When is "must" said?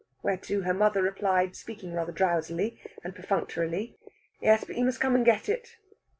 4.83-4.99